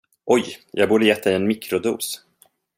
[0.25, 2.25] Oj, jag borde ha gett dig en mikrodos.